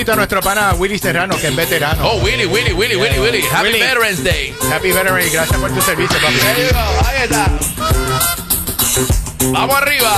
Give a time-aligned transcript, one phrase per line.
[0.00, 2.08] Saludito a nuestro pana Willy Serrano, que es veterano.
[2.08, 3.42] Oh, Willy, Willy, Willy, Willy, Willy.
[3.42, 3.80] Happy Willy.
[3.80, 4.54] Veterans Day.
[4.72, 6.36] Happy Veteran y gracias por tu servicio, papi.
[7.06, 7.50] Ahí está.
[9.52, 10.10] Vamos arriba.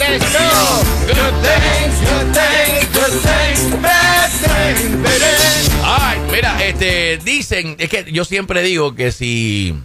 [0.00, 0.82] Let's go.
[1.06, 3.86] good things, good things, good things, bad things, baby.
[3.86, 3.91] Ay,
[6.32, 9.78] mira, este, dicen, es que yo siempre digo que si,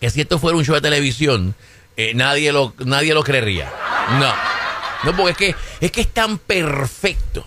[0.00, 1.54] que si esto fuera un show de televisión,
[1.96, 3.70] eh, nadie lo, nadie lo creería.
[4.18, 4.32] No,
[5.04, 7.46] no, porque es que, es que es tan perfecto.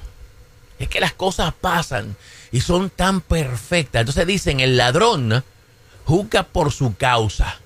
[0.77, 2.15] Es que las cosas pasan
[2.51, 4.01] y son tan perfectas.
[4.01, 5.43] Entonces dicen, el ladrón
[6.05, 7.59] juzga por su causa.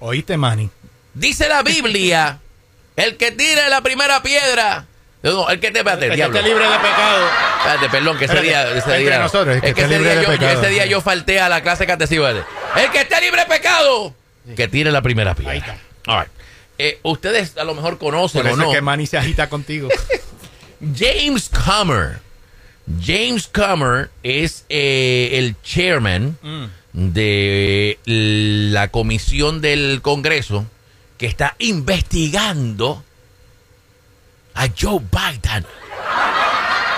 [0.00, 0.68] Oíste, Manny.
[1.14, 2.40] Dice la Biblia,
[2.96, 4.86] el que tire la primera piedra.
[5.22, 6.36] No, el que te espérate, El que diablo.
[6.38, 7.26] esté libre de pecado.
[7.58, 8.78] Espérate, perdón, que ese Espérate, día.
[8.78, 10.60] Ese entre día nosotros, el que es que esté ese libre día, de yo, pecado.
[10.62, 12.26] ese día yo falté a la clase catecismo.
[12.26, 14.14] El que esté libre de pecado,
[14.54, 15.52] que tire la primera piedra.
[15.52, 15.76] Ahí está.
[16.06, 16.32] All right.
[16.78, 18.68] Eh, ustedes a lo mejor conocen Por o no.
[18.70, 19.88] es que Manny se agita contigo.
[20.96, 22.18] James Comer.
[23.04, 26.66] James Comer es eh, el chairman Mm.
[26.92, 30.66] de la comisión del Congreso
[31.18, 33.02] que está investigando
[34.56, 35.64] a Joe Biden.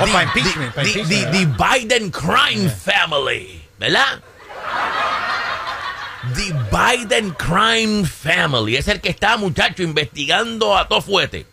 [0.01, 0.75] O The- para impeachment.
[0.75, 1.57] para the- impeachment, the- ¿verdad?
[1.59, 4.23] the Biden crime family, ¿verdad?
[6.35, 11.47] The Biden crime family es el que está, muchacho, investigando a todo fuete.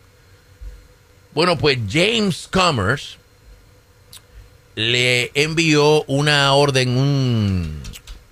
[1.34, 3.16] Bueno, pues James Commerce
[4.74, 7.82] le envió una orden, un,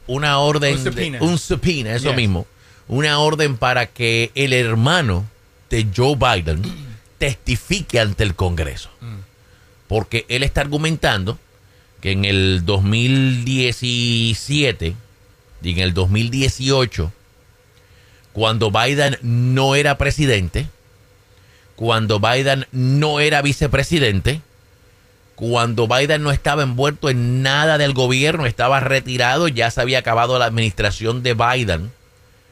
[0.06, 1.18] una orden, Un de- subpoena.
[1.22, 2.16] un subpoena, eso Yes.
[2.16, 2.46] mismo,
[2.88, 5.24] una orden para que el hermano
[5.70, 6.62] de Joe Biden
[7.24, 8.90] testifique ante el Congreso.
[9.88, 11.38] Porque él está argumentando
[12.02, 14.94] que en el 2017
[15.62, 17.10] y en el 2018,
[18.34, 20.66] cuando Biden no era presidente,
[21.76, 24.42] cuando Biden no era vicepresidente,
[25.34, 30.38] cuando Biden no estaba envuelto en nada del gobierno, estaba retirado, ya se había acabado
[30.38, 31.90] la administración de Biden,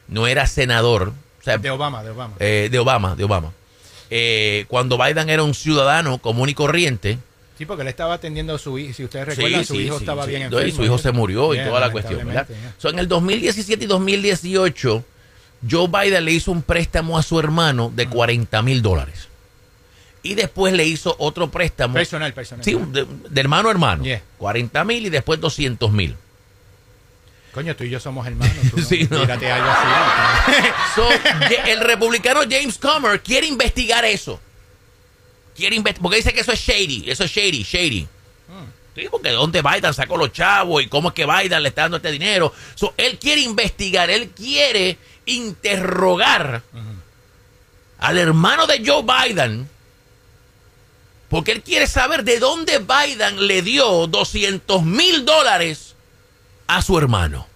[0.07, 2.33] no era senador, o sea, De Obama, de Obama.
[2.39, 3.51] eh, de Obama, de Obama.
[4.15, 7.17] Eh, cuando Biden era un ciudadano común y corriente,
[7.57, 8.93] Sí, porque él estaba atendiendo a su hijo.
[8.93, 10.75] Si ustedes Sí, recuerdan, su sí, hijo sí, estaba bien No, y enfermo.
[10.75, 12.47] su hijo se murió y toda la cuestión, ¿verdad?
[12.77, 15.03] So, en el 2017 y 2018,
[15.69, 19.27] Joe Biden le hizo un préstamo a su hermano de 40 mil dólares.
[20.23, 21.93] Y después le hizo otro préstamo.
[21.95, 22.63] Personal, personal.
[22.63, 24.03] Sí, de, de hermano a hermano.
[24.03, 24.21] Yeah.
[24.37, 26.15] 40 mil y después 200 mil.
[27.53, 28.55] Coño, tú y yo somos hermanos.
[28.71, 29.21] Tú no, Sí, no.
[29.21, 30.53] Tírate algo así.
[30.95, 31.07] So,
[31.65, 34.39] el republicano James Comer quiere investigar eso.
[35.55, 38.07] Quiere inve- porque dice que eso es shady, eso es shady, shady.
[38.95, 41.83] Sí, porque de dónde Biden sacó los chavos y cómo es que Biden le está
[41.83, 42.53] dando este dinero.
[42.75, 46.61] So, él quiere investigar, él quiere interrogar
[47.99, 49.67] al hermano de Joe Biden.
[51.29, 55.92] Porque él quiere saber de dónde Biden le dio 200 mil dólares
[56.67, 57.47] a su hermano.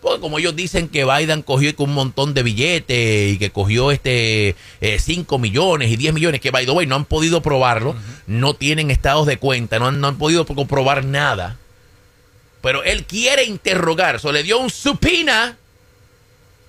[0.00, 4.54] Porque como ellos dicen que Biden cogió un montón de billetes y que cogió este
[4.80, 8.90] 5 millones y 10 millones, que by the way no han podido probarlo, no tienen
[8.90, 11.56] estados de cuenta, no han, no han podido comprobar nada.
[12.62, 15.56] Pero él quiere interrogar, so le dio un supina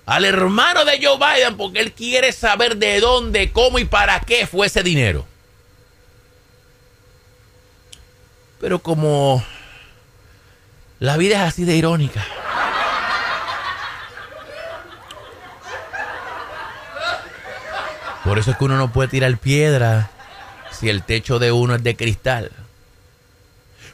[0.06, 4.46] al hermano de Joe Biden porque él quiere saber de dónde, cómo y para qué
[4.46, 5.24] fue ese dinero.
[8.60, 9.44] Pero como
[11.00, 12.24] la vida es así de irónica.
[18.22, 20.10] Por eso es que uno no puede tirar piedra
[20.70, 22.52] si el techo de uno es de cristal.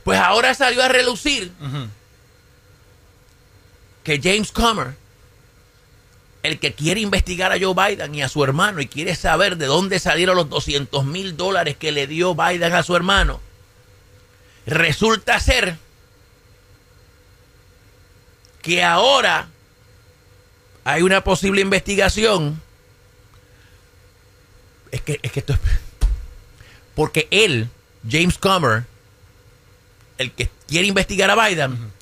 [0.03, 1.53] Pues ahora salió a relucir
[4.03, 4.95] que James Comer,
[6.43, 9.67] el que quiere investigar a Joe Biden y a su hermano y quiere saber de
[9.67, 13.41] dónde salieron los 200 mil dólares que le dio Biden a su hermano,
[14.67, 15.79] resulta ser
[18.67, 19.47] que ahora
[20.85, 22.61] hay una posible investigación.
[24.91, 25.61] Es que, es que esto es.
[26.97, 27.71] Porque él,
[28.11, 28.83] James Comer,
[30.19, 31.93] el que quiere investigar a Biden,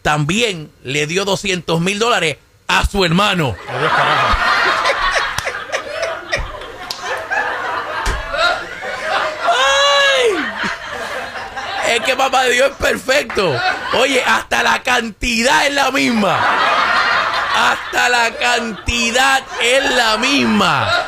[0.00, 3.54] también le dio 200 mil dólares a su hermano.
[3.68, 4.36] Adiós, carajo.
[11.90, 13.54] Es que papá de Dios es perfecto.
[13.98, 16.38] Oye, hasta la cantidad es la misma.
[17.54, 21.06] Hasta la cantidad es la misma.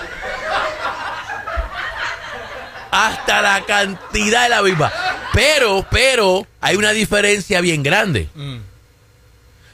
[2.90, 4.92] Hasta la cantidad es la misma.
[5.32, 8.28] Pero, pero, hay una diferencia bien grande.
[8.34, 8.58] Mm.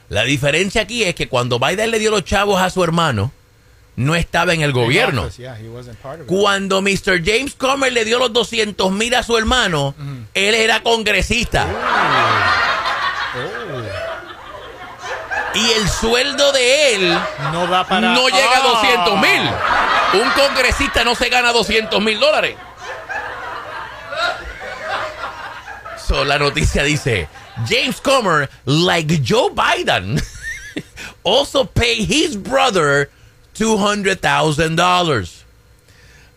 [0.09, 3.31] La diferencia aquí es que cuando Biden le dio los chavos a su hermano,
[3.95, 5.29] no estaba en el gobierno.
[6.25, 7.23] Cuando Mr.
[7.23, 9.95] James Comer le dio los 200 mil a su hermano,
[10.33, 11.67] él era congresista.
[13.35, 13.81] Oh.
[15.55, 17.17] Y el sueldo de él
[17.51, 18.13] No da para.
[18.13, 18.81] no llega a Ah.
[18.81, 19.49] 200 mil.
[20.23, 22.55] Un congresista no se gana 200 mil dólares.
[25.97, 27.27] So, la noticia dice,
[27.67, 30.21] James Comer, like Joe Biden,
[31.23, 33.09] also pay his brother
[33.57, 35.42] $200,000.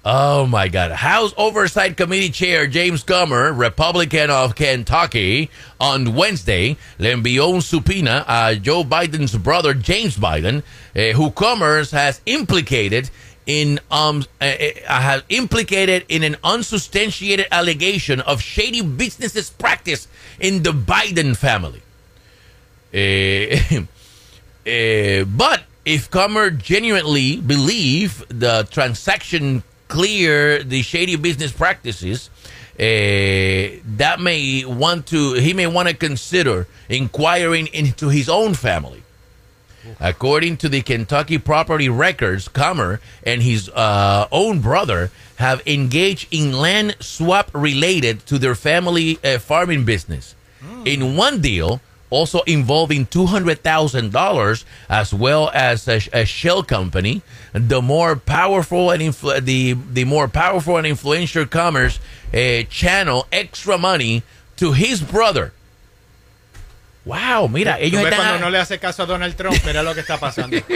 [0.09, 0.93] Oh my God.
[0.93, 5.51] House Oversight Committee Chair James Comer, Republican of Kentucky,
[5.81, 10.63] on Wednesday le envió un subpoena a Joe Biden's brother James Biden,
[10.95, 13.11] eh, who Commerce has implicated
[13.47, 20.07] in um eh, eh, has implicated in an unsubstantiated allegation of shady businesses practice
[20.39, 21.83] in the Biden family.
[22.95, 23.83] Eh,
[24.67, 32.31] Uh, but if Comer genuinely believe the transaction clear the shady business practices,
[32.79, 32.83] uh,
[33.97, 39.03] that may want to he may want to consider inquiring into his own family.
[40.01, 46.53] According to the Kentucky property records, Comer and his uh, own brother have engaged in
[46.53, 50.35] land swap related to their family uh, farming business.
[50.85, 51.81] In one deal,
[52.11, 57.23] also involving $200,000 as well as a, a shell company,
[57.53, 61.99] the more powerful and influ- the, the more powerful and influential commerce
[62.33, 64.23] uh, channel extra money
[64.57, 65.53] to his brother.
[67.05, 70.01] Wow, mira, ellos están cuando no le hace caso a Donald Trump, mira lo que
[70.01, 70.57] está pasando.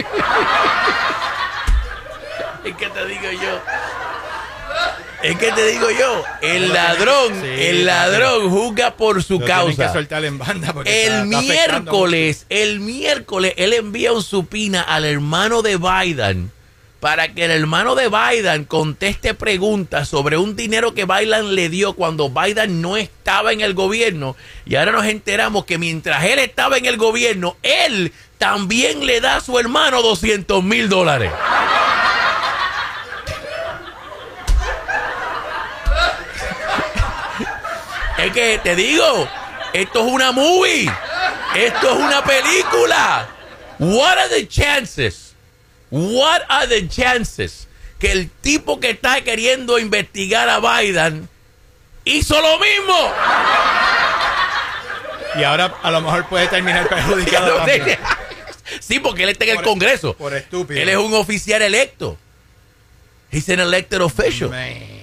[2.63, 3.59] Es que te digo yo.
[5.23, 6.25] Es que te digo yo.
[6.41, 9.93] El ladrón, Sí, el ladrón juzga por su que causa.
[9.93, 14.81] soltar en banda porque El está- está afectando miércoles, el miércoles, él envía un supina
[14.83, 16.51] al hermano de Biden
[17.01, 21.95] para que el hermano de Biden conteste preguntas sobre un dinero que Biden le dio
[21.95, 24.37] cuando Biden no estaba en el gobierno.
[24.67, 29.37] Y ahora nos enteramos que mientras él estaba en el gobierno, él también le da
[29.37, 31.31] a su hermano 200 mil dólares.
[38.25, 39.29] Es que te digo,
[39.73, 40.91] esto es una movie.
[41.55, 43.29] Esto es una película.
[43.79, 45.35] What are the chances?
[45.91, 47.67] What are the chances
[47.99, 51.29] que el tipo que está queriendo investigar a Biden
[52.05, 53.13] hizo lo mismo?
[55.37, 57.99] Y ahora a lo mejor puede terminar perjudicado también.
[58.81, 60.15] sí, porque él está en el Por- Congreso.
[60.15, 60.81] por estúpido.
[60.81, 62.17] Él es un oficial electo.
[63.33, 64.51] He's an elected official.
[64.51, 65.00] Man.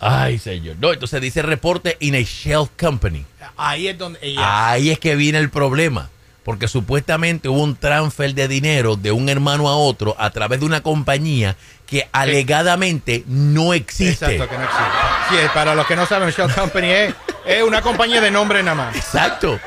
[0.00, 0.76] Ay, señor.
[0.80, 3.26] No, entonces dice reporte in a shell company.
[3.56, 4.70] Ahí es donde ella.
[4.70, 6.08] Ahí es que viene el problema.
[6.42, 10.66] Porque supuestamente hubo un transfer de dinero de un hermano a otro a través de
[10.66, 11.54] una compañía
[11.86, 14.24] que alegadamente no existe.
[14.24, 14.84] Exacto, que no existe.
[15.28, 17.14] Sí, eh, para los que no saben, Shell Company es,
[17.44, 18.96] es una compañía de nombre nada más.
[18.96, 19.60] Exacto.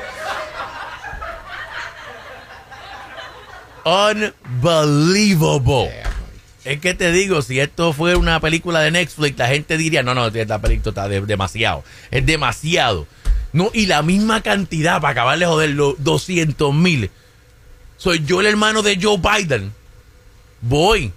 [3.84, 6.03] Unbelievable.
[6.64, 10.14] Es que te digo, si esto fue una película de Netflix, la gente diría, no,
[10.14, 11.84] no, esta película está de- demasiado.
[12.10, 13.06] Es demasiado.
[13.52, 17.10] No, y la misma cantidad para acabar de joder los 200 mil.
[17.98, 19.72] Soy yo el hermano de Joe Biden.
[20.62, 21.12] Voy.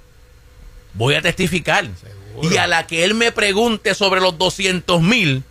[0.93, 1.85] Voy a testificar.
[1.85, 2.53] Seguro.
[2.53, 5.43] Y a la que él me pregunte sobre los 200 mil,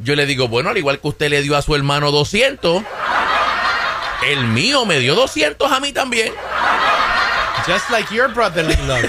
[0.00, 2.82] yo le digo, bueno, al igual que usted le dio a su hermano 200,
[4.26, 6.32] el mío me dio 200 a mí también.
[7.66, 9.04] Just like your brotherly love.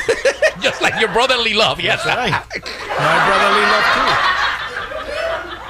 [0.63, 2.03] Just like your brotherly love, yes.
[2.03, 2.31] That's right.
[2.99, 4.09] My brotherly love too.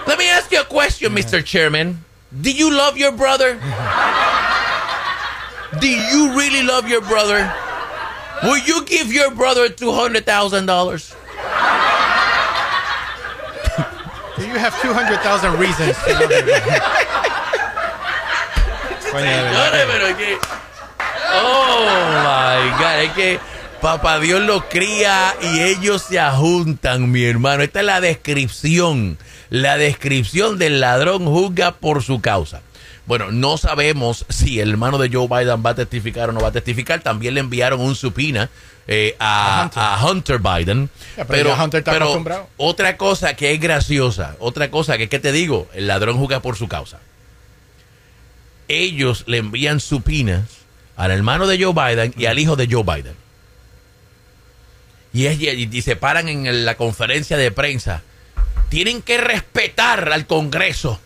[0.09, 1.43] Let me ask you a question, Mr.
[1.43, 2.03] Chairman.
[2.41, 3.53] Do you love your brother?
[5.79, 7.51] Do you really love your brother?
[8.43, 11.15] Will you give your brother $200,000?
[14.37, 16.79] Do you have 200,000 reasons to love your brother?
[19.11, 20.37] Coño, de verdad Señores, que- pero es que.
[21.31, 21.85] Oh
[22.23, 23.39] my God, que
[23.81, 27.63] Papá Dios los cría y ellos se ajuntan, mi hermano.
[27.63, 29.17] Esta es la descripción.
[29.49, 32.61] La descripción del ladrón juzga por su causa.
[33.05, 36.49] Bueno, no sabemos si el hermano de Joe Biden va a testificar o no va
[36.49, 36.99] a testificar.
[37.01, 38.49] También le enviaron un supina
[38.87, 39.81] eh, a, A Hunter.
[39.81, 40.89] a Hunter Biden.
[41.17, 42.49] Ya, pero Hunter está acostumbrado.
[42.57, 45.67] otra cosa que es graciosa, otra cosa que, ¿qué te digo?
[45.73, 46.99] El ladrón juzga por su causa
[48.69, 50.43] ellos le envían supinas
[50.95, 53.15] al hermano de Joe Biden y al hijo de Joe Biden.
[55.13, 58.01] Y, es- y- se paran en la conferencia de prensa.
[58.69, 60.99] Tienen que respetar al Congreso.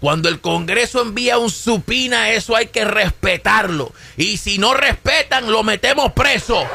[0.00, 3.92] Cuando el Congreso envía un supina, eso hay que respetarlo.
[4.16, 6.66] Y si no respetan, lo metemos preso.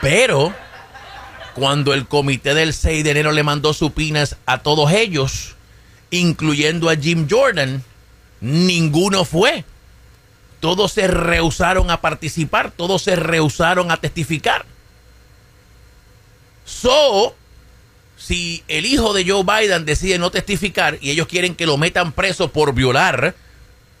[0.00, 0.54] Pero
[1.54, 5.54] cuando el comité del 6 de enero le mandó supinas a todos ellos,
[6.10, 7.82] incluyendo a Jim Jordan,
[8.40, 9.64] ninguno fue.
[10.60, 14.64] Todos se rehusaron a participar, todos se rehusaron a testificar.
[16.64, 17.34] So,
[18.16, 22.12] si el hijo de Joe Biden decide no testificar y ellos quieren que lo metan
[22.12, 23.34] preso por violar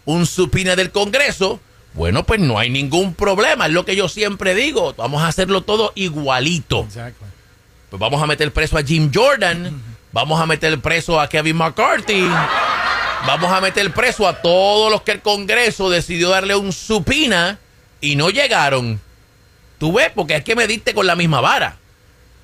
[0.06, 1.60] un supina del Congreso,
[1.94, 3.66] bueno, pues no hay ningún problema.
[3.66, 4.94] Es lo que yo siempre digo.
[4.96, 6.86] Vamos a hacerlo todo igualito.
[7.90, 9.80] Pues vamos a meter preso a Jim Jordan.
[10.12, 12.28] Vamos a meter preso a Kevin McCarthy.
[13.26, 17.58] Vamos a meter preso a todos los que el Congreso decidió darle un supina
[18.00, 19.00] y no llegaron.
[19.78, 21.76] Tú ves, porque es que me diste con la misma vara.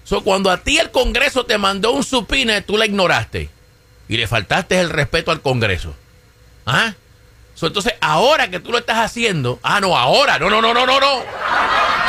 [0.04, 3.50] So, cuando a ti el Congreso te mandó un supina, tú la ignoraste.
[4.08, 5.94] Y le faltaste el respeto al Congreso.
[6.66, 6.94] ¿Ah?
[7.62, 9.58] entonces, ahora que tú lo estás haciendo.
[9.62, 10.38] Ah, no, ahora.
[10.38, 11.22] No, no, no, no, no, no.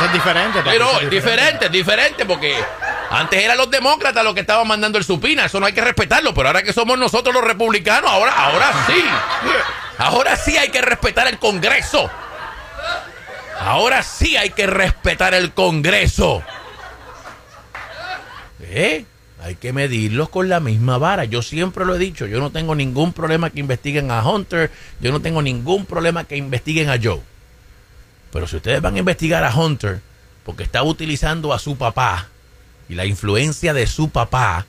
[0.04, 0.60] Es diferente.
[0.64, 2.56] Pero es diferente, es diferente, porque
[3.12, 5.44] antes eran los demócratas los que estaban mandando el supina.
[5.44, 6.32] Eso no hay que respetarlo.
[6.32, 9.04] Pero ahora que somos nosotros los republicanos, ahora, ahora sí.
[9.98, 12.10] Ahora sí hay que respetar el Congreso.
[13.60, 16.42] Ahora sí hay que respetar el Congreso.
[18.62, 19.04] ¿Eh?
[19.42, 21.26] Hay que medirlos con la misma vara.
[21.26, 25.12] Yo siempre lo he dicho, yo no tengo ningún problema que investiguen a Hunter, yo
[25.12, 27.20] no tengo ningún problema que investiguen a Joe.
[28.32, 30.00] Pero si ustedes van a investigar a Hunter
[30.44, 32.28] porque está utilizando a su papá
[32.92, 34.66] y la influencia de su papá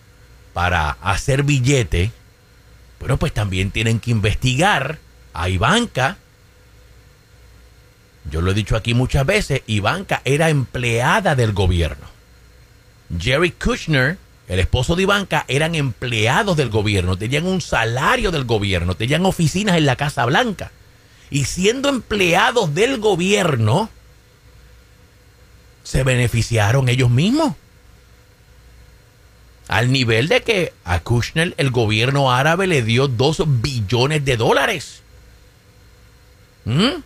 [0.53, 2.13] para hacer billete,
[3.01, 4.97] bueno, pues también tienen que investigar
[5.33, 6.15] a Ivanka.
[8.31, 12.07] Yo lo he dicho aquí muchas veces, Ivanka era empleada del gobierno.
[13.19, 18.95] Jerry Kushner el esposo de Ivanka eran empleados del gobierno, tenían un salario del gobierno,
[18.95, 20.71] tenían oficinas en la Casa Blanca.
[21.29, 23.89] Y siendo empleados del gobierno,
[25.83, 27.55] se beneficiaron ellos mismos.
[29.67, 35.01] Al nivel de que a Kushner el gobierno árabe le dio dos billones de dólares.
[36.65, 37.01] ¿Mm?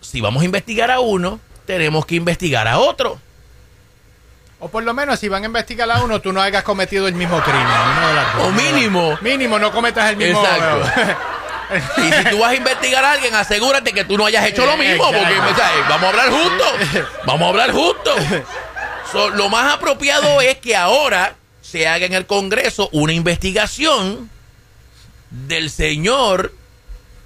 [0.00, 3.20] si vamos a investigar a uno, tenemos que investigar a otro.
[4.58, 7.14] O por lo menos si van a investigar a uno, tú no hayas cometido el
[7.14, 7.66] mismo crimen.
[8.40, 9.18] o mínimo.
[9.20, 10.40] Mínimo, no cometas el mismo.
[10.40, 11.12] Exacto.
[12.00, 14.78] y si tú vas a investigar a alguien, asegúrate que tú no hayas hecho lo
[14.78, 15.04] mismo.
[15.04, 15.38] Porque
[15.88, 16.64] vamos a hablar justo.
[17.26, 18.14] Vamos a hablar justo.
[19.14, 24.30] lo más apropiado es que ahora se haga en el Congreso una investigación
[25.30, 26.52] del señor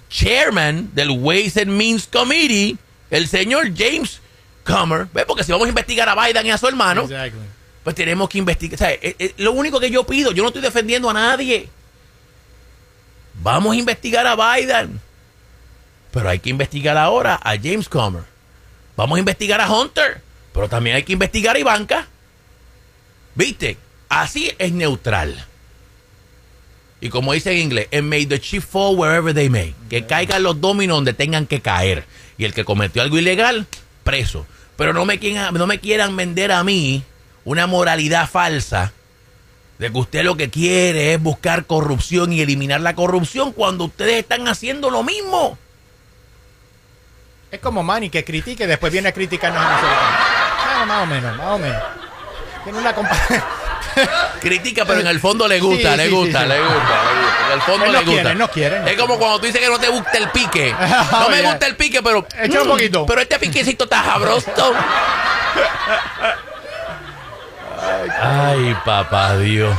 [0.09, 2.77] chairman del Ways and Means Committee,
[3.09, 4.19] el señor James
[4.65, 7.07] Comer, Porque si vamos a investigar a Biden y a su hermano,
[7.83, 8.99] pues tenemos que investigar.
[9.37, 11.69] Lo único que yo pido, yo no estoy defendiendo a nadie.
[13.41, 14.99] Vamos a investigar a Biden.
[16.11, 18.23] Pero hay que investigar ahora a James Comer.
[18.95, 20.21] Vamos a investigar a Hunter.
[20.53, 22.07] Pero también hay que investigar a Ivanka.
[23.35, 23.77] ¿Viste?
[24.09, 25.45] Así es neutral.
[26.99, 29.73] Y como dice en inglés, and may the chief fall wherever they may.
[29.89, 32.05] Que caigan los dominos donde tengan que caer.
[32.37, 33.65] Y el que cometió algo ilegal,
[34.03, 34.45] preso.
[34.75, 37.03] Pero no me, quieran, no me quieran vender a mí
[37.43, 38.93] una moralidad falsa
[39.79, 44.19] de que usted lo que quiere es buscar corrupción y eliminar la corrupción cuando ustedes
[44.19, 45.57] están haciendo lo mismo.
[47.49, 50.20] Es como Manny que critique y después viene a criticarnos a nosotros.
[50.85, 51.81] Más o menos, más o menos.
[52.63, 52.93] Tiene una
[54.39, 57.01] Critica, pero en el fondo le gusta, le, gusta le, gusta,
[57.47, 58.33] En el fondo le gusta.
[58.33, 60.73] no quiere, es como cuando tú dices que no te gusta el pique.
[61.11, 62.25] No me gusta el pique, pero.
[62.41, 63.05] Echa un mm, poquito.
[63.05, 64.73] Pero este piquecito está jabrosto.
[68.21, 69.75] Ay, papá Dios.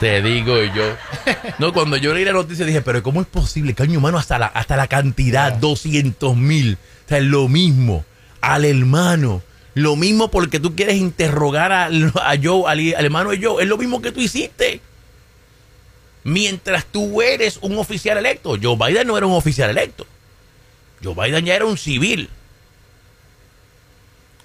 [0.00, 0.96] Te digo yo.
[1.58, 3.74] No, cuando yo leí la noticia dije, pero ¿cómo es posible?
[3.74, 6.78] Caño humano, hasta la, hasta la cantidad, 200 mil.
[7.06, 8.04] O sea, es lo mismo.
[8.40, 9.42] Al hermano
[9.74, 13.62] lo mismo porque tú quieres interrogar a, a Joe, al, hermano de Joe.
[13.62, 14.80] Es lo mismo que tú hiciste.
[16.24, 18.56] Mientras tú eres un oficial electo.
[18.60, 20.06] Joe Biden no era un oficial electo.
[21.02, 22.28] Joe Biden ya era un civil.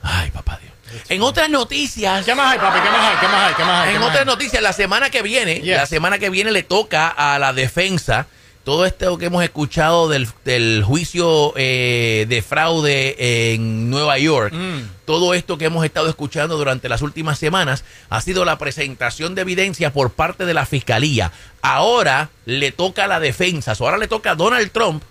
[0.02, 1.02] Ay, papá Dios.
[1.10, 2.24] En otras noticias.
[2.24, 2.80] ¿Qué más hay, papi?
[2.80, 3.18] ¿Qué más hay?
[3.20, 3.54] ¿Qué más hay?
[3.56, 3.96] ¿Qué más hay?
[3.96, 7.52] En otras noticias, la semana que viene, la semana que viene le toca a la
[7.52, 8.28] defensa
[8.66, 15.06] todo esto que hemos escuchado del, juicio eh, de fraude en Nueva York, mm.
[15.06, 19.44] todo esto que hemos estado escuchando durante las últimas semanas, ha sido la presentación de
[19.44, 21.32] evidencia por parte de la fiscalía.
[21.62, 25.04] Ahora le toca a la defensa, ahora le toca a Donald Trump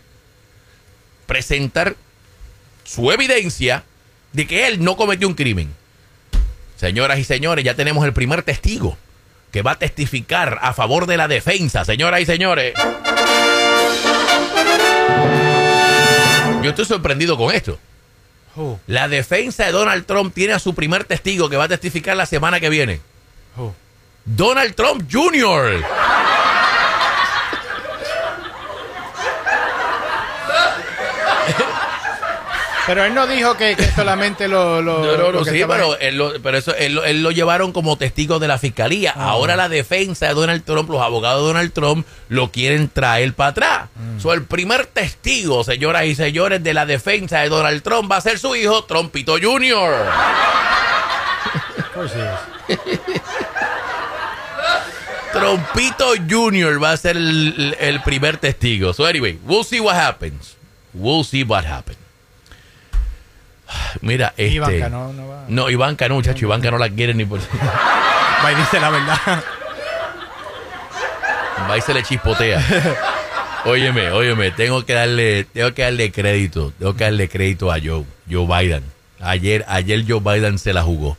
[1.27, 1.95] presentar
[2.83, 3.85] su evidencia
[4.33, 5.73] de que él no cometió un crimen.
[6.77, 8.99] Señoras y señores, ya tenemos el primer testigo
[9.53, 12.75] que va a testificar a favor de la defensa, señoras y señores.
[16.65, 17.79] Yo estoy sorprendido con esto.
[18.87, 22.25] La defensa de Donald Trump tiene a su primer testigo que va a testificar la
[22.25, 23.01] semana que viene.
[24.25, 25.85] Donald Trump Jr.
[32.87, 34.83] Pero él no dijo que, que solamente lo.
[34.83, 37.31] lo No, no, no, lo que sí, pero, él lo, pero eso, él, él lo
[37.31, 39.13] llevaron como testigo de la fiscalía.
[39.13, 43.51] Ahora la defensa de Donald Trump, los abogados de Donald Trump, lo quieren traer para
[43.51, 43.89] atrás.
[44.19, 48.21] So, el primer testigo, señoras y señores, de la defensa de Donald Trump va a
[48.21, 49.95] ser su hijo, Trumpito Jr.
[55.33, 56.83] Trumpito Jr.
[56.83, 58.93] va a ser el, el primer testigo.
[58.93, 60.57] So, anyway, we'll see what happens.
[60.93, 62.04] We'll see what happens.
[64.01, 64.55] Mira, este.
[64.55, 65.45] Ivanka no, no va.
[65.49, 66.45] No, Ivanka no, muchacho.
[66.45, 67.41] Ivanka no la quiere ni por.
[68.45, 69.45] Va y dice la verdad.
[71.71, 72.63] Va y se le chispotea.
[73.65, 78.05] Óyeme, óyeme, tengo que darle, tengo que darle crédito, tengo que darle crédito a Joe,
[78.31, 78.83] Joe Biden.
[79.21, 81.17] Ayer, ayer Joe Biden se la jugó.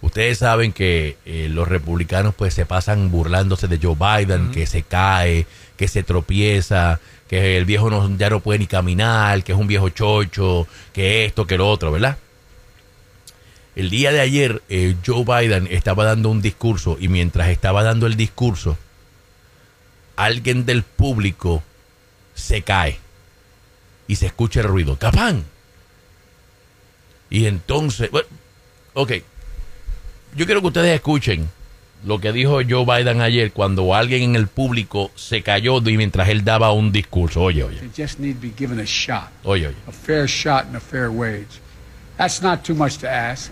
[0.00, 4.82] Ustedes saben que eh, los republicanos pues se pasan burlándose de Joe Biden, que se
[4.82, 5.46] cae,
[5.76, 9.66] que se tropieza, que el viejo no, ya no puede ni caminar, que es un
[9.66, 12.18] viejo chocho, que esto, que lo otro, ¿verdad?
[13.74, 18.06] El día de ayer eh, Joe Biden estaba dando un discurso y mientras estaba dando
[18.06, 18.78] el discurso,
[20.16, 21.62] alguien del público
[22.34, 22.98] se cae
[24.08, 24.96] y se escucha el ruido.
[24.96, 25.44] ¡Capán!
[27.28, 28.28] Y entonces, bueno,
[28.94, 29.12] ok,
[30.36, 31.50] yo quiero que ustedes escuchen
[32.06, 36.28] lo que dijo Joe Biden ayer cuando alguien en el público se cayó y mientras
[36.28, 37.42] él daba un discurso.
[37.42, 39.76] Oye, oye, They just need to be given a shot, oye, oye.
[39.88, 41.60] a fair shot and a fair wage.
[42.16, 43.50] That's not too much to ask.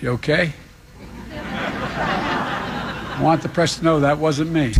[0.00, 0.52] You okay?
[1.32, 4.72] I want the press to know that wasn't me.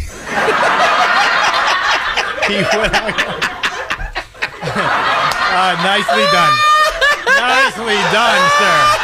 [4.73, 6.57] Ah, nicely done.
[7.37, 9.00] Nicely done,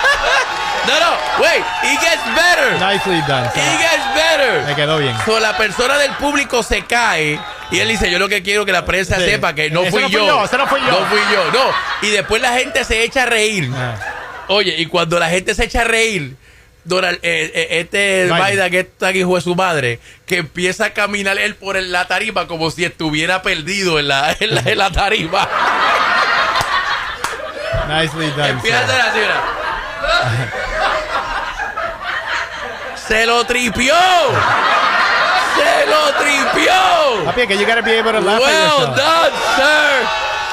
[0.87, 2.79] No, no, wait, it gets better.
[2.79, 4.64] Nicely done, It gets better.
[4.68, 5.16] Le quedó bien.
[5.25, 8.72] So, la persona del público se cae y él dice, yo lo que quiero que
[8.72, 9.25] la prensa Sí.
[9.25, 10.27] sepa que no fui no fui yo.
[10.27, 10.90] yo, ese no fui yo.
[10.90, 11.70] No fui yo, no.
[12.03, 13.70] Y después la gente se echa a reír.
[13.75, 13.94] Ah.
[14.49, 16.37] Oye, y cuando la gente se echa a reír,
[16.85, 18.70] Donald, eh, eh, este Biden.
[18.70, 22.46] Que está aquí hijo de su madre, que empieza a caminar él por la tarima
[22.46, 25.49] como si estuviera perdido en la, en la, en la tarima.
[27.88, 29.18] Nicely done, Empieza a hacer así.
[33.09, 33.95] ¡Se lo tripió!
[35.57, 37.25] ¡Se lo tripió!
[37.25, 38.97] Papi, que you gotta be able to laugh at Well yourself.
[38.97, 40.07] done, sir.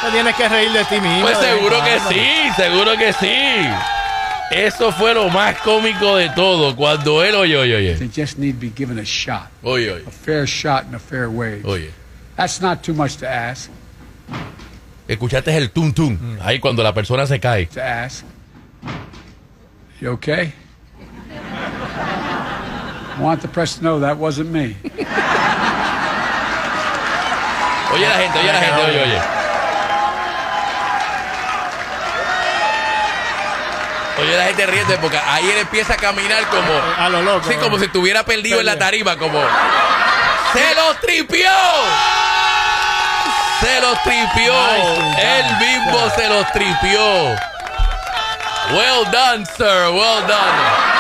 [0.05, 1.21] Te tienes que reír de ti mismo.
[1.21, 3.67] Pues seguro que sí, seguro que sí.
[4.51, 6.75] Eso fue lo más cómico de todo.
[6.75, 7.95] Cuando él, oye, oye, oye.
[7.95, 10.99] They just need to be given a shot, Oye, oye, a fair shot and a
[10.99, 11.65] fair wage.
[11.65, 11.89] oye.
[12.35, 13.69] That's not too much to ask.
[15.07, 16.17] Escuchaste el tum tum.
[16.41, 17.65] Ahí cuando la persona se cae.
[17.67, 18.23] To ask.
[20.01, 20.53] You okay?
[23.15, 24.75] I want the press to know that wasn't me.
[27.93, 29.21] Oye la gente, oye la gente, oye, oye.
[34.19, 36.73] Oye la gente riendo porque ahí él empieza a caminar como...
[36.97, 37.47] A lo loco.
[37.47, 39.39] Sí, como si estuviera perdido en la tarima, como...
[40.53, 41.49] ¡Se los tripió!
[43.61, 44.53] ¡Se los tripió!
[45.17, 47.35] Él mismo se los tripió.
[48.71, 49.91] Well done, sir.
[49.91, 50.92] Well done.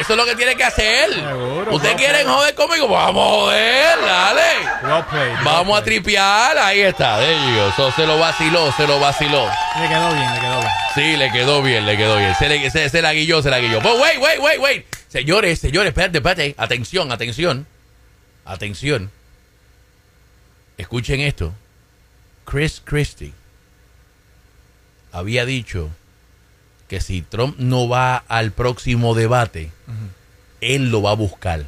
[0.00, 1.12] Eso es lo que tiene que hacer.
[1.12, 2.88] Seguro, ¿Ustedes quieren joder conmigo?
[2.88, 5.42] Vamos a joder, dale.
[5.44, 6.56] Vamos a tripear.
[6.58, 7.18] Ahí está.
[7.20, 7.72] Go.
[7.76, 9.46] So, se lo vaciló, se lo vaciló.
[9.80, 10.72] Le quedó bien, le quedó bien.
[10.94, 12.34] Sí, le quedó bien, le quedó bien.
[12.34, 13.80] Se, le, se, se la guilló, se la guilló.
[13.80, 14.86] But wait, wait, wait, wait.
[15.08, 16.54] Señores, señores, espérate, espérate.
[16.56, 17.66] Atención, atención.
[18.44, 19.10] Atención.
[20.78, 21.52] Escuchen esto.
[22.44, 23.32] Chris Christie
[25.12, 25.90] había dicho
[26.92, 29.70] que si Trump no va al próximo debate,
[30.60, 31.64] él lo va a buscar.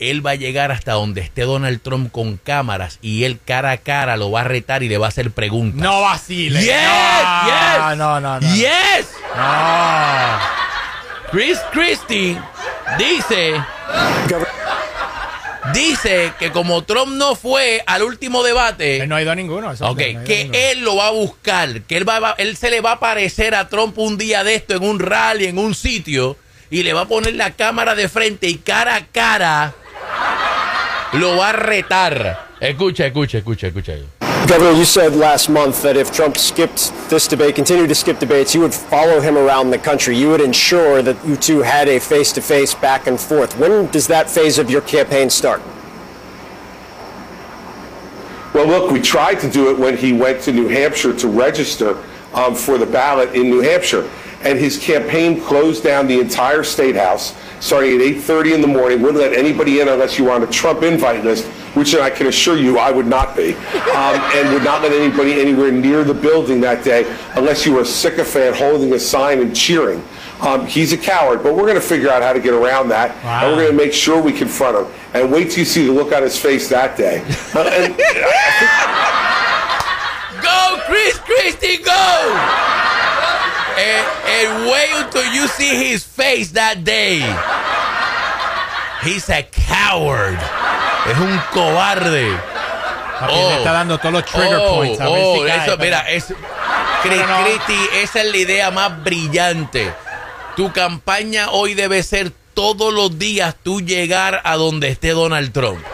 [0.00, 3.76] Él va a llegar hasta donde esté Donald Trump con cámaras y él cara a
[3.76, 5.80] cara lo va a retar y le va a hacer preguntas.
[5.80, 6.60] No vacile.
[6.60, 7.96] Yes, no, yes.
[7.96, 8.54] No, no, no.
[8.56, 9.12] Yes.
[9.36, 10.40] No.
[11.30, 12.36] Chris Christie
[12.98, 13.62] dice
[15.74, 19.70] dice que como Trump no fue al último debate, Él no ha ido a ninguno.
[19.72, 20.58] eso ok, no que ninguno.
[20.58, 23.54] él lo va a buscar, que él va, va- él se le va a aparecer
[23.54, 26.36] a Trump un día de esto en un rally, en un sitio,
[26.70, 29.74] y le va a poner la cámara de frente y cara a cara
[31.12, 32.46] lo va a retar.
[32.60, 33.92] Escucha, escucha, escucha, escucha.
[34.46, 38.54] Governor, you said last month that if Trump skipped this debate, continued to skip debates,
[38.54, 40.18] you would follow him around the country.
[40.18, 43.56] You would ensure that you two had a face to face back and forth.
[43.58, 45.62] When does that phase of your campaign start?
[48.52, 52.04] Well, look, we tried to do it when he went to New Hampshire to register
[52.34, 54.10] um, for the ballot in New Hampshire.
[54.44, 59.00] And his campaign closed down the entire state house starting at 8.30 in the morning,
[59.00, 62.26] wouldn't let anybody in unless you were on a Trump invite list, which I can
[62.26, 63.60] assure you I would not be, um,
[64.34, 67.86] and would not let anybody anywhere near the building that day unless you were a
[67.86, 70.04] sycophant holding a sign and cheering.
[70.42, 73.16] Um, he's a coward, but we're going to figure out how to get around that,
[73.24, 74.94] and we're going to make sure we confront him.
[75.14, 77.24] And wait till you see the look on his face that day.
[80.42, 82.73] Go, Chris Christie, go!
[83.76, 87.20] And, and wait until you see his face that day.
[89.02, 90.38] He's a coward.
[91.06, 92.38] Es un cobarde.
[93.20, 95.00] Papi, le está dando todos los trigger oh, points.
[95.00, 96.24] A ver oh, si cae, eso, pero- mira, es,
[97.02, 97.46] Chris No,
[98.00, 99.92] esa es la idea más brillante.
[100.56, 105.84] Tu campaña hoy debe ser todos los días tú llegar a donde esté Donald Trump.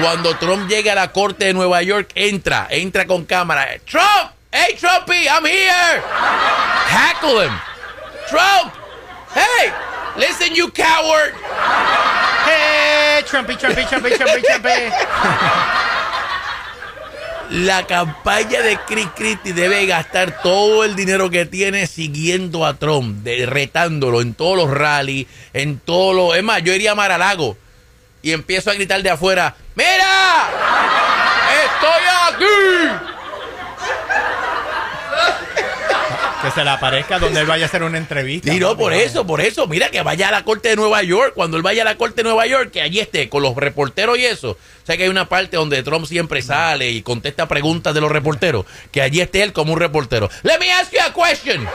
[0.00, 3.66] Cuando Trump llegue a la corte de Nueva York, entra, entra con cámara.
[3.84, 6.00] Trump, hey Trumpy, I'm here.
[6.02, 7.52] Hackle him.
[8.28, 8.72] Trump,
[9.34, 9.72] hey,
[10.16, 11.34] listen you coward.
[12.44, 13.22] ¡Hey!
[13.26, 14.92] Trumpy, Trumpy, Trumpy, Trumpy, Trumpy.
[17.50, 23.22] La campaña de Chris Christie debe gastar todo el dinero que tiene siguiendo a Trump,
[23.24, 26.36] de- retándolo en todos los rallies, en todos los...
[26.36, 27.56] Es más, yo iría a Maralago
[28.20, 30.48] y empiezo a gritar de afuera, ¡Mira!
[31.64, 32.02] ¡Estoy
[32.34, 33.07] aquí!
[36.48, 38.52] Que se le aparezca donde él vaya a hacer una entrevista.
[38.52, 39.66] Y no, por eso, por eso.
[39.66, 41.32] Mira, que vaya a la corte de Nueva York.
[41.34, 44.18] Cuando él vaya a la corte de Nueva York, que allí esté con los reporteros
[44.18, 44.52] y eso.
[44.52, 44.56] O
[44.86, 48.64] sea, que hay una parte donde Trump siempre sale y contesta preguntas de los reporteros.
[48.90, 50.30] Que allí esté él como un reportero.
[50.42, 51.68] Let me ask you a question.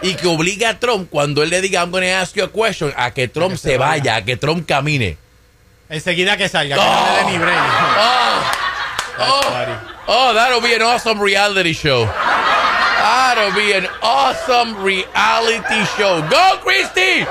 [0.00, 2.52] Y que obligue a Trump, cuando él le diga, I'm going to ask you a
[2.52, 4.02] question, a que Trump que se se vaya.
[4.02, 5.16] vaya, a que Trump camine.
[5.88, 7.16] Enseguida que salga, que no Oh.
[7.16, 7.58] le dé ni break.
[7.58, 8.50] Oh,
[9.18, 9.74] That's oh, funny.
[10.06, 12.08] oh, that'll be an awesome reality show.
[12.98, 16.20] That'll be an awesome reality show.
[16.28, 17.22] Go, Christy!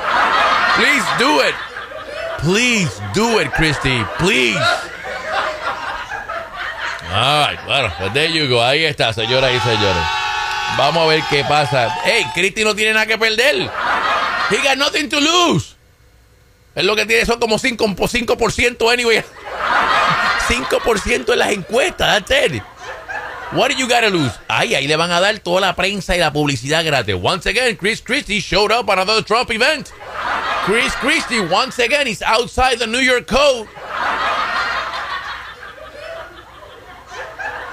[0.79, 1.55] Please do it.
[2.39, 4.03] Please do it, Christy.
[4.17, 4.55] Please.
[7.11, 8.61] All right, bueno, pues there you go.
[8.61, 10.03] Ahí está, señoras y señores.
[10.77, 11.89] Vamos a ver qué pasa.
[12.03, 13.69] Hey, Christy no tiene nada que perder.
[14.49, 15.75] He got nothing to lose.
[16.75, 19.23] Es lo que tiene, son como 5%, 5% anyway.
[20.47, 22.63] 5% en las encuestas, that's it.
[23.51, 24.37] What do you gotta lose?
[24.49, 27.15] Ay, ahí le van a dar toda la prensa y la publicidad gratis.
[27.15, 29.93] Once again, Chris Christie showed up at another Trump event.
[30.65, 33.69] Chris Christie, once again, is outside the New York code.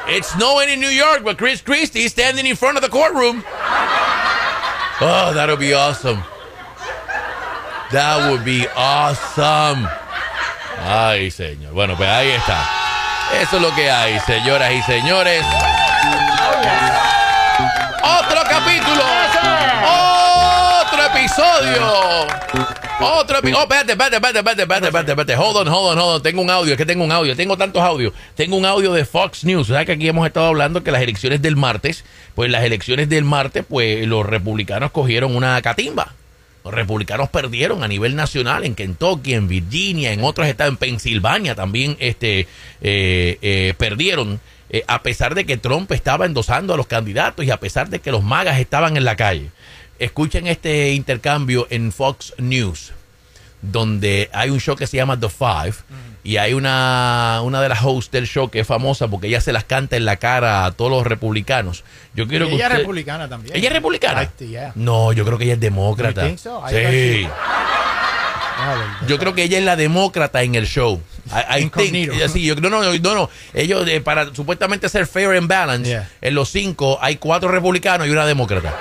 [0.06, 3.42] It's snowing in New York, but Chris Christie is standing in front of the courtroom.
[5.00, 6.22] Oh, that'll be awesome.
[7.90, 9.88] That would be awesome.
[10.78, 11.72] Ay, señor.
[11.72, 12.83] Bueno, pues ahí está.
[13.32, 15.44] Eso es lo que hay, señoras y señores.
[18.02, 19.02] Otro capítulo.
[20.82, 22.26] Otro episodio.
[23.00, 23.58] Otro episodio.
[23.58, 25.36] Oh, espérate, espérate, espérate, espérate, espérate, espérate, espérate.
[25.36, 26.22] Hold on, hold on, hold on.
[26.22, 27.34] Tengo un audio, es que tengo un audio.
[27.34, 28.12] Tengo tantos audios.
[28.34, 29.68] Tengo un audio de Fox News.
[29.68, 33.24] ¿Sabes que aquí hemos estado hablando que las elecciones del martes, pues las elecciones del
[33.24, 36.12] martes, pues los republicanos cogieron una catimba.
[36.64, 41.54] Los republicanos perdieron a nivel nacional en Kentucky, en Virginia, en otros estados, en Pensilvania
[41.54, 42.48] también este,
[42.80, 47.50] eh, eh, perdieron, eh, a pesar de que Trump estaba endosando a los candidatos y
[47.50, 49.50] a pesar de que los magas estaban en la calle.
[49.98, 52.94] Escuchen este intercambio en Fox News,
[53.70, 55.74] donde hay un show que se llama The Five
[56.22, 59.52] y hay una, una de las hosts del show que es famosa porque ella se
[59.52, 61.84] las canta en la cara a todos los republicanos.
[62.14, 63.56] Yo quiero que Ella es republicana también.
[63.56, 64.20] ¿Ella es republicana?
[64.20, 64.72] Right, yeah.
[64.74, 66.28] No, yo creo que ella es demócrata.
[66.28, 66.62] You so?
[66.68, 67.26] Sí.
[68.56, 71.00] Ah, Yo creo que ella es la demócrata en el show.
[71.26, 72.12] I, I Incognito.
[72.14, 73.30] think- sí, yo, no, no, no, no.
[73.52, 76.08] Ellos, eh, para supuestamente ser fair and balanced, Yeah.
[76.20, 78.72] en los cinco hay cuatro republicanos y una demócrata.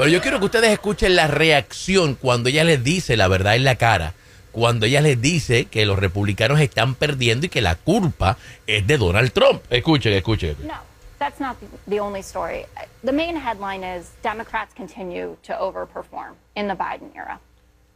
[0.00, 3.64] Pero yo quiero que ustedes escuchen la reacción cuando ella les dice la verdad en
[3.64, 4.14] la cara.
[4.50, 8.96] Cuando ella les dice que los republicanos están perdiendo y que la culpa es de
[8.96, 9.60] Donald Trump.
[9.68, 10.56] Escuchen, escuchen.
[10.66, 10.72] No,
[11.18, 12.64] that's not the, only story.
[13.04, 17.38] The main headline is Democrats continue to overperform in the Biden era.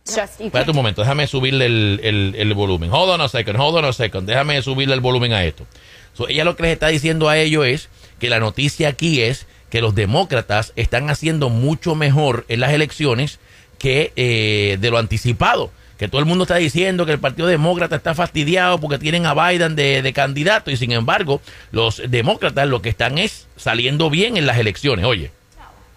[0.07, 2.91] Just Espérate un momento, déjame subirle el, el- el volumen.
[2.93, 4.29] Hold on a second, hold on a second.
[4.29, 5.65] Déjame subirle el volumen a esto.
[6.13, 7.89] So, ella lo que les está diciendo a ellos es
[8.21, 13.39] que la noticia aquí es que los demócratas están haciendo mucho mejor en las elecciones
[13.79, 15.71] que eh, de lo anticipado.
[15.99, 19.35] Que todo el mundo está diciendo que el Partido Demócrata está fastidiado porque tienen a
[19.35, 24.47] Biden de, candidato y sin embargo los demócratas lo que están es saliendo bien en
[24.47, 25.05] las elecciones.
[25.05, 25.31] Oye.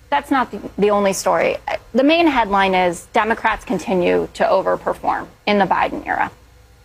[0.10, 1.58] That's not the, the only story.
[1.94, 6.32] The main headline is Democrats continue to overperform in the Biden era.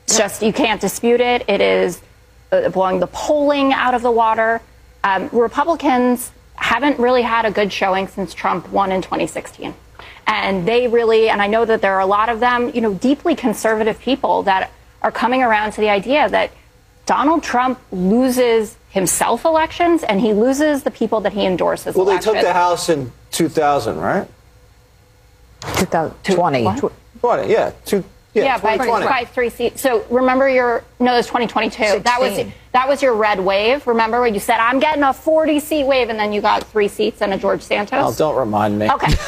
[0.06, 1.44] It's just, you can't dispute it.
[1.48, 2.00] It is
[2.50, 4.60] uh, blowing the polling out of the water.
[5.04, 9.74] Um, Republicans haven't really had a good showing since Trump won in 2016.
[10.26, 12.94] And they really, and I know that there are a lot of them, you know,
[12.94, 14.70] deeply conservative people that
[15.02, 16.52] are coming around to the idea that
[17.06, 21.94] Donald Trump loses himself elections and he loses the people that he endorses.
[21.96, 24.28] Well, they took the House in 2000, right?
[25.76, 26.64] 2020.
[26.64, 26.92] What?
[27.20, 27.72] 20, yeah.
[27.84, 29.06] Two, yeah, Yeah, by, 2020.
[29.06, 29.80] by three seats.
[29.82, 32.00] So remember your no, it was 2022.
[32.00, 32.52] That was 16.
[32.72, 33.86] that was your red wave.
[33.86, 36.88] Remember when you said I'm getting a 40 seat wave, and then you got three
[36.88, 38.16] seats and a George Oh, Santos.
[38.16, 38.90] don't remind me.
[38.90, 39.12] Okay.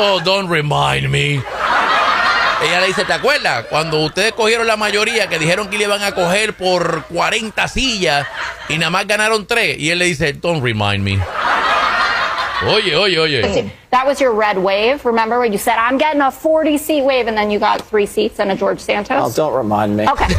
[0.00, 1.42] Oh, don't remind me.
[2.62, 3.66] Ella le dice, ¿te acuerdas?
[3.68, 8.26] Cuando ustedes cogieron la mayoría, que dijeron que le iban a coger por 40 sillas
[8.68, 9.78] y nada más ganaron 3.
[9.78, 11.18] Y él le dice, don't remind me.
[12.64, 13.70] Oye, oye, oye.
[13.90, 15.04] That was your red wave.
[15.04, 18.06] Remember when you said I'm getting a 40 seat wave, and then you got three
[18.06, 19.10] seats and a George Santos.
[19.12, 19.36] Oh, Santos.
[19.36, 20.08] don't remind me.
[20.08, 20.24] Okay.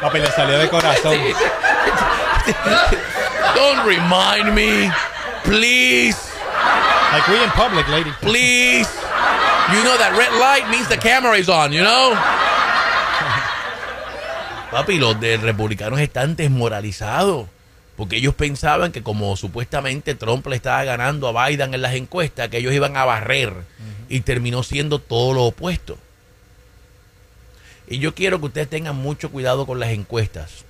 [0.00, 1.16] Papi, le salió de corazón.
[3.56, 4.90] Don't remind me.
[5.44, 6.16] Please,
[7.12, 8.10] Like we in public, lady.
[8.20, 8.88] please.
[9.72, 12.14] You know that red light means the camera is on, you know?
[14.70, 17.46] Papi, los de republicanos están desmoralizados.
[17.96, 22.48] Porque ellos pensaban que como supuestamente Trump le estaba ganando a Biden en las encuestas,
[22.48, 23.54] que ellos iban a barrer.
[24.08, 25.98] Y terminó siendo todo lo opuesto.
[27.88, 30.64] Y yo quiero que ustedes tengan mucho cuidado con las encuestas.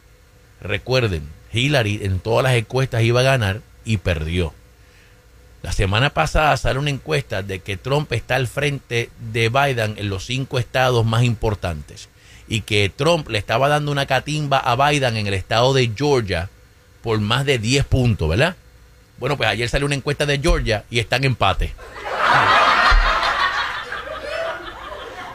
[0.60, 4.52] Recuerden, Hillary en todas las encuestas iba a ganar y perdió.
[5.62, 10.08] La semana pasada sale una encuesta de que Trump está al frente de Biden en
[10.08, 12.08] los cinco estados más importantes
[12.46, 16.50] y que Trump le estaba dando una catimba a Biden en el estado de Georgia
[17.06, 18.56] por más de 10 puntos, ¿verdad?
[19.18, 21.72] Bueno, pues ayer salió una encuesta de Georgia y están en empate.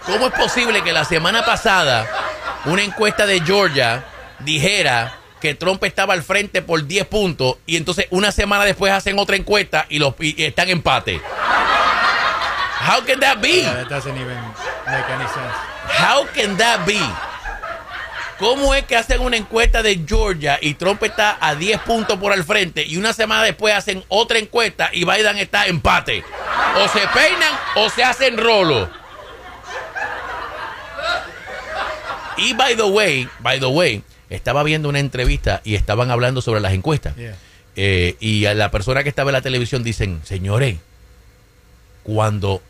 [0.06, 2.06] ¿Cómo es posible que la semana pasada
[2.66, 4.04] una encuesta de Georgia
[4.40, 9.18] dijera que Trump estaba al frente por 10 puntos y entonces una semana después hacen
[9.18, 11.22] otra encuesta y, los, y están en empate?
[12.82, 13.62] How can that be?
[13.62, 14.36] Yeah, that doesn't even
[14.88, 15.56] make any sense.
[15.88, 17.00] How can that be?
[18.42, 22.34] ¿Cómo es que hacen una encuesta de Georgia y Trump está a 10 puntos por
[22.34, 26.24] al frente y una semana después hacen otra encuesta y Biden está empate?
[26.76, 28.90] O se peinan o se hacen rolo.
[32.38, 34.02] Y by the way, by the way,
[34.32, 37.16] estaba viendo una entrevista y estaban hablando sobre las encuestas.
[37.16, 37.36] Yeah.
[37.76, 40.78] Eh, y a la persona que estaba en la televisión dicen, señores,
[42.02, 42.64] cuando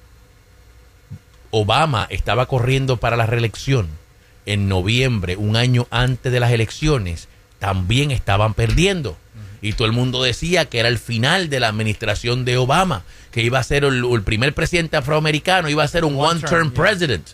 [1.50, 4.01] Obama estaba corriendo para la reelección
[4.46, 7.28] en noviembre, un año antes de las elecciones,
[7.60, 9.18] también estaban perdiendo.
[9.62, 13.44] Y todo el mundo decía que era el final de la administración de Obama, que
[13.44, 17.28] iba a ser el, el primer presidente afroamericano, iba a ser un One one-term president.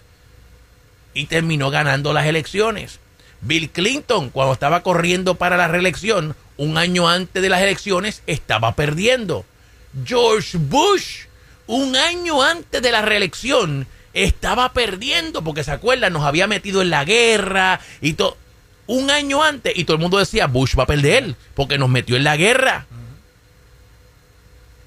[1.14, 3.00] Y terminó ganando las elecciones.
[3.42, 8.76] Bill Clinton, cuando estaba corriendo para la reelección, un año antes de las elecciones, estaba
[8.76, 9.46] perdiendo.
[10.06, 11.26] George Bush,
[11.68, 13.88] un año antes de la reelección,
[14.24, 18.38] estaba perdiendo, porque se acuerdan, nos había metido en la guerra y todo.
[18.88, 22.16] Un año antes, y todo el mundo decía, Bush va a perder, porque nos metió
[22.16, 22.88] en la guerra.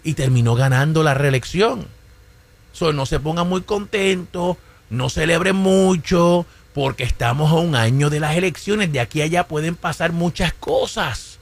[0.02, 1.86] Y terminó ganando la reelección.
[2.72, 4.56] So, no se pongan muy contentos,
[4.88, 8.90] no celebren mucho, porque estamos a un año de las elecciones.
[8.90, 11.38] De aquí a allá pueden pasar muchas cosas.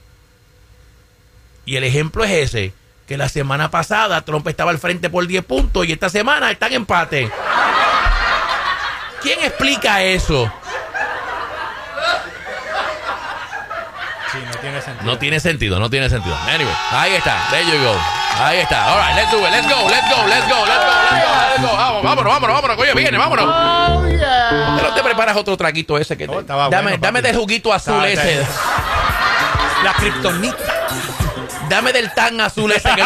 [1.65, 2.73] Y el ejemplo es ese,
[3.07, 6.71] que la semana pasada Trump estaba al frente por 10 puntos y esta semana están
[6.71, 7.31] en empate.
[9.23, 10.51] ¿Quién explica eso?
[14.33, 15.05] Sí, no tiene sentido.
[15.11, 16.37] No tiene sentido, no tiene sentido.
[16.49, 17.97] Anyway, ahí está, there you go.
[18.41, 18.93] Ahí está.
[18.93, 19.51] All right, let's do it.
[19.51, 21.77] Let's go, let's go, let's go, let's go, let's go, let's go.
[21.77, 22.79] Vamos, vámonos, vámonos, vámonos.
[22.79, 23.47] Oye, viene, vámonos.
[24.77, 26.35] Pero te preparas otro traguito ese que te...
[26.35, 28.47] Oh, estaba dame, bueno, dame del juguito azul Estaba- ese.
[29.83, 30.57] La kriptonita.
[31.69, 33.03] Dame del tan azul ese que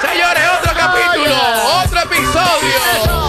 [0.00, 1.34] Señores, otro capítulo,
[1.84, 3.23] otro episodio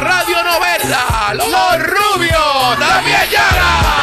[0.00, 1.34] radio novela.
[1.34, 4.00] Los, rubios también llegan.